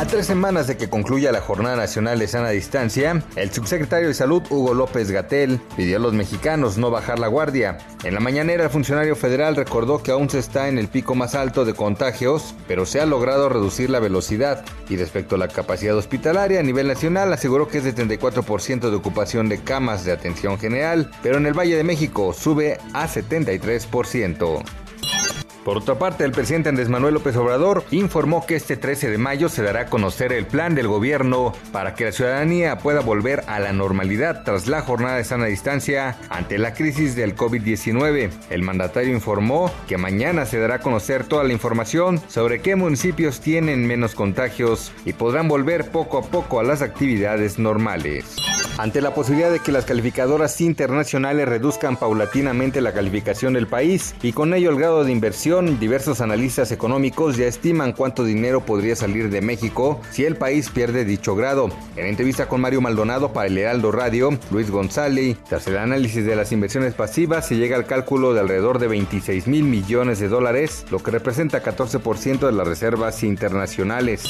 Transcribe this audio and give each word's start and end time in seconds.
A 0.00 0.06
tres 0.06 0.24
semanas 0.24 0.66
de 0.66 0.78
que 0.78 0.88
concluya 0.88 1.30
la 1.30 1.42
Jornada 1.42 1.76
Nacional 1.76 2.18
de 2.18 2.26
Sana 2.26 2.48
Distancia, 2.48 3.22
el 3.36 3.52
subsecretario 3.52 4.08
de 4.08 4.14
Salud 4.14 4.42
Hugo 4.48 4.72
López 4.72 5.10
Gatel 5.10 5.60
pidió 5.76 5.98
a 5.98 6.00
los 6.00 6.14
mexicanos 6.14 6.78
no 6.78 6.90
bajar 6.90 7.18
la 7.18 7.26
guardia. 7.26 7.76
En 8.02 8.14
la 8.14 8.20
mañanera, 8.20 8.64
el 8.64 8.70
funcionario 8.70 9.14
federal 9.14 9.56
recordó 9.56 10.02
que 10.02 10.10
aún 10.10 10.30
se 10.30 10.38
está 10.38 10.68
en 10.68 10.78
el 10.78 10.88
pico 10.88 11.14
más 11.14 11.34
alto 11.34 11.66
de 11.66 11.74
contagios, 11.74 12.54
pero 12.66 12.86
se 12.86 13.02
ha 13.02 13.04
logrado 13.04 13.50
reducir 13.50 13.90
la 13.90 14.00
velocidad. 14.00 14.64
Y 14.88 14.96
respecto 14.96 15.34
a 15.34 15.38
la 15.38 15.48
capacidad 15.48 15.94
hospitalaria 15.94 16.60
a 16.60 16.62
nivel 16.62 16.88
nacional, 16.88 17.30
aseguró 17.34 17.68
que 17.68 17.76
es 17.76 17.84
de 17.84 17.94
34% 17.94 18.88
de 18.88 18.96
ocupación 18.96 19.50
de 19.50 19.62
camas 19.62 20.06
de 20.06 20.12
atención 20.12 20.58
general, 20.58 21.10
pero 21.22 21.36
en 21.36 21.44
el 21.44 21.52
Valle 21.52 21.76
de 21.76 21.84
México 21.84 22.32
sube 22.32 22.78
a 22.94 23.06
73%. 23.06 24.62
Por 25.64 25.76
otra 25.76 25.98
parte, 25.98 26.24
el 26.24 26.32
presidente 26.32 26.70
Andrés 26.70 26.88
Manuel 26.88 27.14
López 27.14 27.36
Obrador 27.36 27.84
informó 27.90 28.46
que 28.46 28.56
este 28.56 28.76
13 28.76 29.10
de 29.10 29.18
mayo 29.18 29.48
se 29.48 29.62
dará 29.62 29.82
a 29.82 29.86
conocer 29.86 30.32
el 30.32 30.46
plan 30.46 30.74
del 30.74 30.88
gobierno 30.88 31.52
para 31.70 31.94
que 31.94 32.06
la 32.06 32.12
ciudadanía 32.12 32.78
pueda 32.78 33.00
volver 33.00 33.44
a 33.46 33.60
la 33.60 33.72
normalidad 33.72 34.42
tras 34.44 34.66
la 34.68 34.80
jornada 34.80 35.16
de 35.16 35.24
sana 35.24 35.46
distancia 35.46 36.16
ante 36.30 36.56
la 36.56 36.72
crisis 36.72 37.14
del 37.14 37.36
COVID-19. 37.36 38.30
El 38.48 38.62
mandatario 38.62 39.12
informó 39.12 39.70
que 39.86 39.98
mañana 39.98 40.46
se 40.46 40.58
dará 40.58 40.76
a 40.76 40.80
conocer 40.80 41.24
toda 41.24 41.44
la 41.44 41.52
información 41.52 42.20
sobre 42.28 42.62
qué 42.62 42.74
municipios 42.74 43.40
tienen 43.40 43.86
menos 43.86 44.14
contagios 44.14 44.92
y 45.04 45.12
podrán 45.12 45.48
volver 45.48 45.90
poco 45.90 46.18
a 46.18 46.22
poco 46.22 46.60
a 46.60 46.64
las 46.64 46.80
actividades 46.80 47.58
normales. 47.58 48.36
Ante 48.78 49.02
la 49.02 49.12
posibilidad 49.12 49.50
de 49.50 49.60
que 49.60 49.72
las 49.72 49.84
calificadoras 49.84 50.60
internacionales 50.60 51.46
reduzcan 51.46 51.96
paulatinamente 51.96 52.80
la 52.80 52.92
calificación 52.92 53.52
del 53.52 53.66
país 53.66 54.14
y 54.22 54.32
con 54.32 54.54
ello 54.54 54.70
el 54.70 54.76
grado 54.76 55.04
de 55.04 55.12
inversión, 55.12 55.78
diversos 55.78 56.20
analistas 56.20 56.72
económicos 56.72 57.36
ya 57.36 57.46
estiman 57.46 57.92
cuánto 57.92 58.24
dinero 58.24 58.64
podría 58.64 58.96
salir 58.96 59.28
de 59.28 59.42
México 59.42 60.00
si 60.10 60.24
el 60.24 60.36
país 60.36 60.70
pierde 60.70 61.04
dicho 61.04 61.36
grado. 61.36 61.68
En 61.96 62.06
entrevista 62.06 62.48
con 62.48 62.62
Mario 62.62 62.80
Maldonado 62.80 63.32
para 63.32 63.48
el 63.48 63.58
Heraldo 63.58 63.92
Radio, 63.92 64.30
Luis 64.50 64.70
González, 64.70 65.36
tras 65.48 65.66
el 65.66 65.76
análisis 65.76 66.24
de 66.24 66.36
las 66.36 66.52
inversiones 66.52 66.94
pasivas, 66.94 67.46
se 67.46 67.56
llega 67.56 67.76
al 67.76 67.86
cálculo 67.86 68.32
de 68.32 68.40
alrededor 68.40 68.78
de 68.78 68.88
26 68.88 69.46
mil 69.46 69.64
millones 69.64 70.20
de 70.20 70.28
dólares, 70.28 70.86
lo 70.90 71.00
que 71.00 71.10
representa 71.10 71.62
14% 71.62 72.46
de 72.46 72.52
las 72.52 72.66
reservas 72.66 73.22
internacionales. 73.22 74.24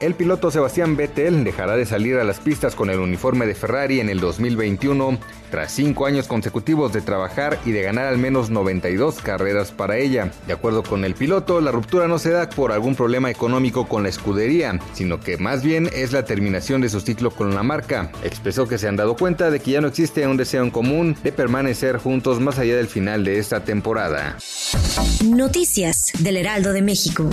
El 0.00 0.14
piloto 0.14 0.52
Sebastián 0.52 0.96
Vettel 0.96 1.42
dejará 1.42 1.76
de 1.76 1.84
salir 1.84 2.18
a 2.18 2.24
las 2.24 2.38
pistas 2.38 2.76
con 2.76 2.88
el 2.88 3.00
uniforme 3.00 3.46
de 3.46 3.56
Ferrari 3.56 3.98
en 3.98 4.08
el 4.08 4.20
2021, 4.20 5.18
tras 5.50 5.72
cinco 5.72 6.06
años 6.06 6.28
consecutivos 6.28 6.92
de 6.92 7.00
trabajar 7.00 7.58
y 7.64 7.72
de 7.72 7.82
ganar 7.82 8.06
al 8.06 8.16
menos 8.16 8.48
92 8.48 9.16
carreras 9.16 9.72
para 9.72 9.96
ella. 9.96 10.30
De 10.46 10.52
acuerdo 10.52 10.84
con 10.84 11.04
el 11.04 11.14
piloto, 11.14 11.60
la 11.60 11.72
ruptura 11.72 12.06
no 12.06 12.20
se 12.20 12.30
da 12.30 12.48
por 12.48 12.70
algún 12.70 12.94
problema 12.94 13.28
económico 13.28 13.88
con 13.88 14.04
la 14.04 14.08
escudería, 14.08 14.78
sino 14.92 15.18
que 15.18 15.36
más 15.36 15.64
bien 15.64 15.90
es 15.92 16.12
la 16.12 16.24
terminación 16.24 16.80
de 16.80 16.90
su 16.90 17.00
ciclo 17.00 17.32
con 17.32 17.52
la 17.56 17.64
marca. 17.64 18.12
Expresó 18.22 18.68
que 18.68 18.78
se 18.78 18.86
han 18.86 18.94
dado 18.94 19.16
cuenta 19.16 19.50
de 19.50 19.58
que 19.58 19.72
ya 19.72 19.80
no 19.80 19.88
existe 19.88 20.28
un 20.28 20.36
deseo 20.36 20.62
en 20.62 20.70
común 20.70 21.16
de 21.24 21.32
permanecer 21.32 21.96
juntos 21.96 22.38
más 22.38 22.60
allá 22.60 22.76
del 22.76 22.86
final 22.86 23.24
de 23.24 23.38
esta 23.38 23.64
temporada. 23.64 24.36
Noticias 25.24 26.12
del 26.20 26.36
Heraldo 26.36 26.72
de 26.72 26.82
México. 26.82 27.28